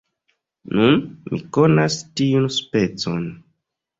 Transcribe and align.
Nun 0.77 0.95
mi 1.33 1.41
konas 1.57 1.99
tiun 2.21 2.49
specon. 2.57 3.23